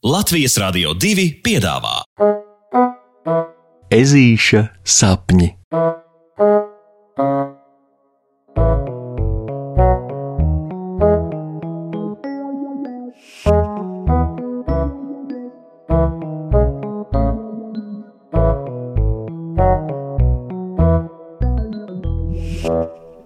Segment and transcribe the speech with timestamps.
[0.00, 1.98] Latvijas Rādio 2 piedāvā
[3.92, 5.50] Ezīša sapņi.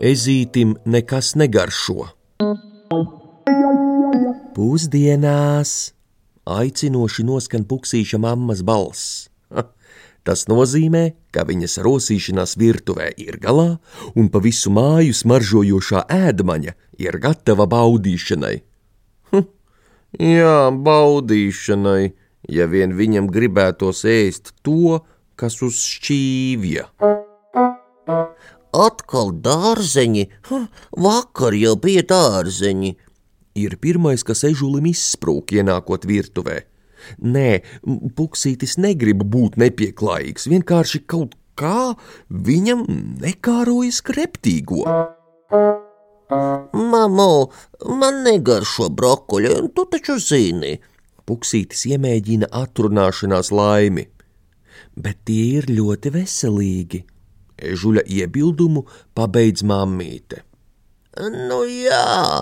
[0.00, 2.08] Ezītim nekas negaršo.
[4.56, 5.92] Pusdienās
[6.48, 9.28] aicinoši noskan puksīša mammas balss.
[10.22, 11.02] Tas nozīmē,
[11.34, 13.80] ka viņas rosīšanās virtuvē ir galā,
[14.14, 18.54] un pa visu māju smaržojošā ēdmaņa ir gatava baudīšanai.
[19.32, 19.48] Hm,
[20.22, 22.12] jā, baudīšanai,
[22.54, 25.02] ja vien viņam gribētos ēst to,
[25.34, 26.86] kas uz šķīvja.
[28.72, 30.68] Atkal dārzeņi, hm,
[31.02, 32.94] vakar jau bija dārzeņi,
[33.58, 36.62] ir pirmais, kas ežulim izsprūk, ienākot virtuvē.
[37.18, 37.62] Nē,
[38.16, 41.94] puksītis negrib būt nepieklājīgs, vienkārši kaut kā
[42.30, 42.84] viņam
[43.22, 44.86] nekārojas kreptīgo.
[46.72, 47.32] Mamo,
[48.00, 50.78] man negaršo brokoļi, tu taču zini.
[51.28, 54.08] Puksītis iemēģina atrunāšanās laimi,
[54.98, 57.02] bet tie ir ļoti veselīgi.
[57.62, 58.82] Ežuļa iebildumu
[59.14, 60.42] pabeidz mammīte.
[61.20, 62.40] Nu jā,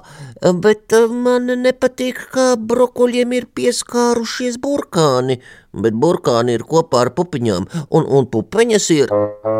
[0.62, 5.40] bet eh, man nepatīk, ka brokoļiem ir pieskārušies burkāni,
[5.74, 9.14] bet burkāni ir kopā ar pupiņām, un, un pupiņas ir.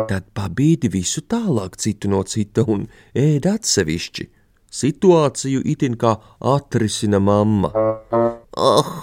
[0.07, 4.29] Tad pabīdi visu tālāk citu no cita un ēd atsevišķi.
[4.71, 6.15] Situāciju itin kā
[6.53, 7.73] atrisina mamma.
[8.55, 8.95] Oh,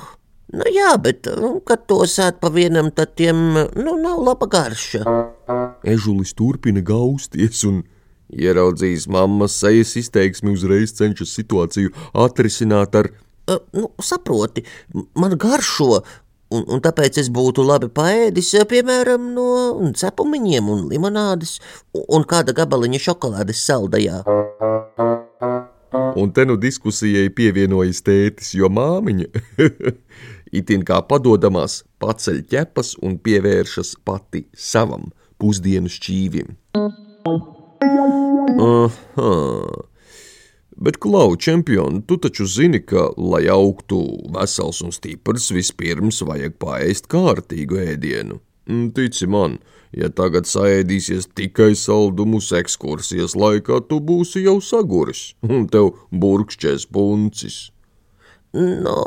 [0.56, 3.44] nu jā, bet eh, kad to sēt pa vienam, tad tiem
[3.76, 5.04] nu, nav laba garša.
[5.84, 7.84] Ežulis turpina gausties un
[8.28, 11.92] Ieraudzījis mammas sejas izteiksmi, uzreiz cenšas situāciju
[12.26, 13.10] atrisināt ar:
[13.48, 14.64] uh, nu, Saproti,
[15.16, 16.02] man garšo,
[16.52, 19.48] un, un tāpēc es būtu labi paēdis, piemēram, no
[19.96, 21.56] cepumiņiem un limonādes,
[22.04, 24.22] un kāda gabaliņa šokolādes saldajā.
[26.18, 29.28] Un te nu diskusijai pievienojas tētis, jo māmiņa
[30.60, 35.08] itin kā padodamās paceļ ķepas un pievēršas pati savam
[35.40, 36.52] pusdienu šķīvim.
[37.80, 39.34] Aha.
[40.78, 43.98] Bet, Klau, čempioni, tu taču zini, ka, lai augtu
[44.34, 48.38] vesels un stiprs, vispirms vajag paēst kārtīgu ēdienu.
[48.70, 49.56] Mm, tici man,
[49.96, 57.58] ja tagad saēdīsies tikai saldumus ekskursijas laikā, tu būsi jau saguris, un tev burkšķēs puncis.
[58.54, 58.98] No,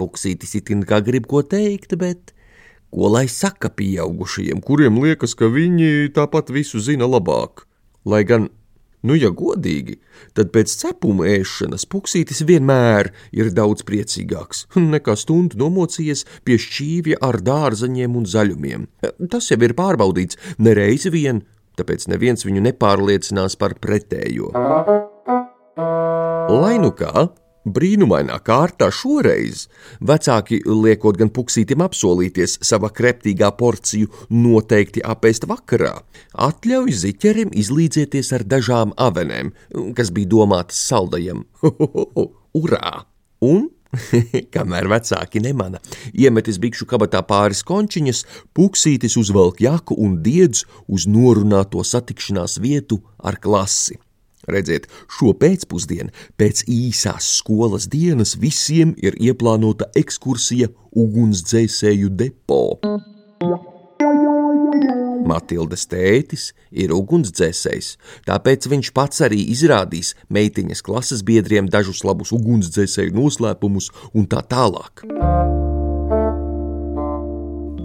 [0.00, 2.32] puksītis itin kā grib ko teikt, bet
[2.96, 7.66] ko lai saka pieaugušajiem, kuriem liekas, ka viņi tāpat visu zina labāk?
[8.08, 8.46] Lai gan,
[9.04, 9.98] nu, ja godīgi,
[10.32, 17.42] tad pēc cepuma ēšanas puksītis vienmēr ir daudz priecīgāks nekā stundu nomocījies pie šķīvja ar
[17.44, 18.88] dārzaņiem un zaļumiem.
[19.28, 21.44] Tas jau ir pārbaudīts nereizi vien,
[21.76, 24.54] tāpēc neviens viņu nepārliecinās par pretējo.
[26.56, 27.28] Lai nu kā,
[27.66, 29.66] Brīnumainā kārtā šoreiz
[29.98, 35.96] vecāki, liekot gan puksītim apsolīties sava kreptīgā porciju noteikti apēst vakarā,
[36.46, 39.50] atļauj ziķerim izlīdzieties ar dažām avenēm,
[39.98, 41.44] kas bija domātas saldajam.
[42.56, 43.02] Urā!
[43.44, 43.66] Un
[44.54, 45.80] Kamēr vecāki nemana,
[46.12, 48.24] iemetis bikšu kabatā pāris končiņas,
[48.56, 53.98] puksītis uzvelk jaku un diedz uz norunāto satikšanās vietu ar klasi.
[54.50, 62.62] Redziet, šo pēcpusdienu pēc īsās skolas dienas visiem ir ieplānota ekskursija ugunsdzēsēju depo.
[65.26, 67.92] Matildes tētis ir ugunsdzēsējs,
[68.28, 75.06] tāpēc viņš pats arī izrādīs meitiņas klases biedriem dažus labus ugunsdzēsēju noslēpumus un tā tālāk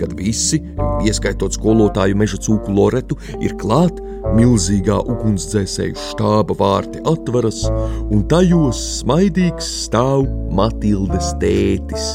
[0.02, 0.62] kad visi,
[1.06, 4.02] ieskaitot skolotāju meža cūku Loretu, ir klāt,
[4.38, 7.64] milzīgā ugunsdzēsēju štāba vārti atveras,
[8.12, 12.12] un tajos smaidīgs stāv Matildes tētis.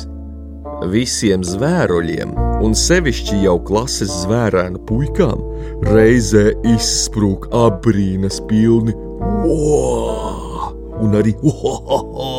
[0.92, 2.34] Visiem zvēroļiem,
[2.64, 5.40] un sevišķi jau klases zvērēnu puikām,
[5.88, 8.94] reizē izsprūk abrīnas pilni
[9.46, 10.74] wow!
[11.00, 12.30] un arī ohoho!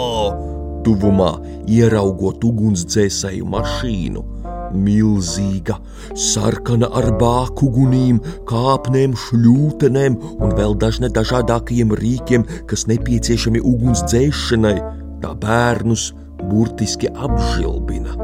[0.86, 1.34] Tuvumā
[1.68, 4.28] ieraugot ugunsdzēsēju mašīnu–
[4.76, 5.78] milzīga,
[6.18, 8.20] sarkana ar bāku gunīm,
[8.50, 14.78] kāpnēm, šļūtenēm un vēl dažne dažādākajiem rīkiem, kas nepieciešami uguns dzēšanai,
[15.24, 16.12] tā bērnus
[16.48, 18.16] burtiski apžilbina.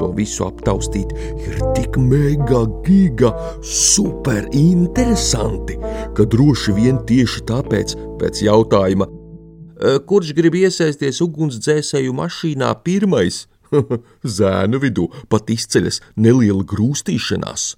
[0.00, 5.76] To visu aptaustīt ir tik mega, giga, super interesanti,
[6.16, 9.10] ka droši vien tieši tāpēc, pēc jautājuma,
[10.08, 13.46] kurš grib iesaisties ugunsdzēsēju mašīnā pirmais,
[14.38, 17.74] Zēnu vidū pat izceļas neliela grūstīšanās.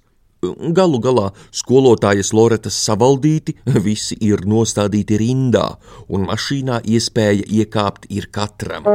[0.75, 3.55] Galu galā skolotājas Loretas savaldīti,
[3.85, 5.69] visi ir nostādīti rindā,
[6.11, 8.89] un mašīnā iespēja iekāpt ir katram.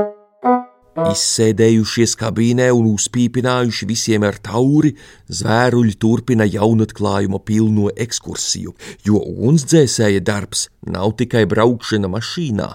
[0.98, 4.90] Izsēdējušies kabīnē un uzpīpinājuši visiem ar tauri,
[5.30, 8.74] zvēruļi turpina jaunatklājuma pilno ekskursiju,
[9.06, 12.68] jo ugunsdzēsēja darbs nav tikai braukšana mašīnā.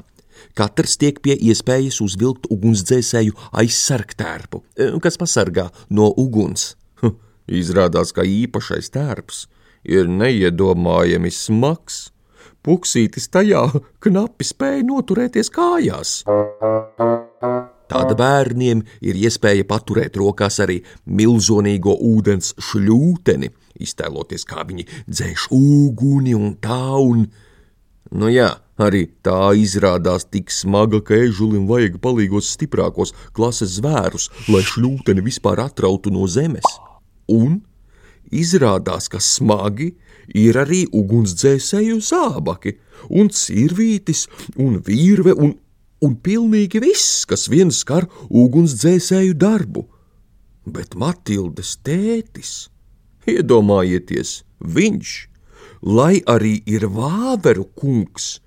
[0.58, 4.64] Katrs tiek pie iespējas uzvilkt ugunsdzēsēju aizsargtērpu,
[5.04, 6.74] kas pasargā no uguns.
[7.64, 9.46] Izrādās, ka īpašais tērps
[9.84, 12.10] ir neiedomājami smags.
[12.64, 13.66] Puksītis tajā
[14.04, 16.22] knapi spēja noturēties kājās.
[17.92, 23.52] Tāda bērniem ir iespēja paturēt rokās arī milzīgo ūdens šļūteni,
[23.84, 27.28] iztēloties, kā viņi dzēš uguni un tā un.
[28.16, 28.48] Nu jā,
[28.78, 35.62] arī tā izrādās tik smaga, ka ežulim vajag palīgos stiprākos klases zvērus, lai šļūteni vispār
[35.68, 36.66] atrautu no zemes.
[37.30, 37.62] Un
[38.34, 39.94] izrādās, ka smagi
[40.34, 42.78] ir arī ugunsdzēsēju zābaki,
[43.10, 44.28] un cirvītis,
[44.58, 45.58] un virve, un,
[46.02, 49.86] un pilnīgi viss, kas vien skar ugunsdzēsēju darbu.
[50.64, 52.70] Bet Matildes tētis,
[53.28, 55.12] iedomājieties, viņš,
[55.84, 58.38] lai arī ir vāveru kungs,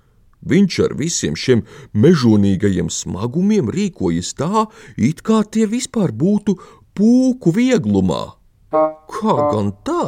[0.41, 1.63] viņš ar visiem šiem
[1.93, 4.67] mežonīgajiem smagumiem rīkojas tā,
[4.97, 6.57] it kā tie vispār būtu
[6.97, 8.23] pūku vieglumā.
[8.71, 10.03] Kā gan tā?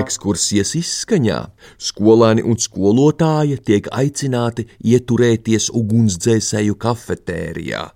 [0.00, 1.38] Ekskursijas izskaņā
[1.82, 7.88] skolēni un skolotāja tiek aicināti ieturēties ugunsdzēsēju kafetērijā.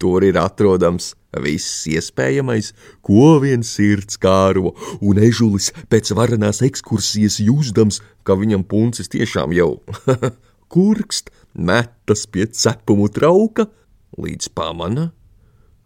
[0.00, 1.14] Ha, tur ir atrodams
[1.44, 2.72] viss iespējamais,
[3.04, 9.82] ko vien sirds kāro, un ežulis pēc varenās ekskursijas jūzdams, ka viņam puncis tiešām jau
[10.72, 13.68] kurkst, metas pie cepumu trauka,
[14.16, 15.10] līdz pamana,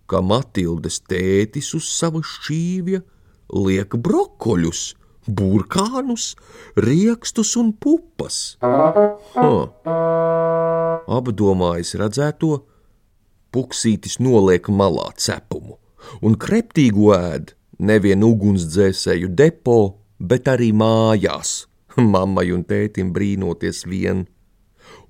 [0.06, 3.02] ka Matildes tētis uz sava šķīvja
[3.50, 4.94] liek brokoļus,
[5.26, 6.36] burkānus,
[6.76, 8.56] riekstus un pupas.
[8.62, 9.74] Huh.
[11.04, 12.62] Apdomājis redzēto,
[13.54, 15.78] puksītis noliek malā cepumu
[16.22, 19.78] un kreptīgu ēd nevien ugunsdzēsēju depo,
[20.18, 21.64] bet arī mājās,
[22.14, 24.26] mammai un tētim brīnoties vien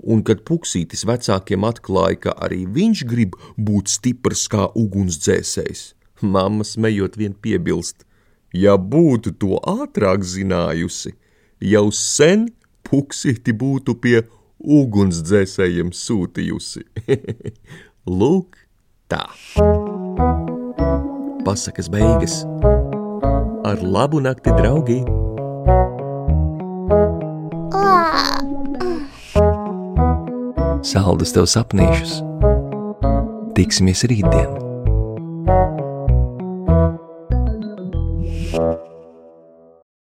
[0.05, 5.85] un kad puksītis vecākiem atklāja, ka arī viņš grib būt stiprs kā ugunsdzēsējs,
[6.23, 8.05] mamma smējot vien piebilst:
[8.52, 11.14] Ja būtu to ātrāk zinājusi,
[11.61, 12.49] jau sen
[12.87, 14.20] puksīti būtu pie
[14.58, 16.85] ugunsdzēsējiem sūtījusi.
[18.05, 18.59] Lūk,
[19.09, 19.25] tā.
[21.45, 22.43] Pasakas beigas.
[23.65, 25.03] Ar labu nakti, draugi!
[30.95, 32.21] saldus tev sapnīšus.
[33.56, 34.63] Tiksimies rītdien!